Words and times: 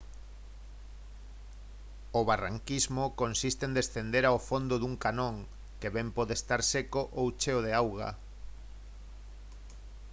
o 2.19 2.21
barranquismo 2.29 3.03
consiste 3.21 3.63
en 3.67 3.73
descender 3.79 4.23
ao 4.27 4.37
fondo 4.49 4.75
dun 4.79 4.95
canón 5.05 5.35
que 5.79 5.89
ben 5.95 6.07
pode 6.17 6.33
estar 6.35 6.61
seco 6.73 7.01
ou 7.19 7.25
cheo 7.41 7.59
de 7.65 7.71
auga 7.81 8.09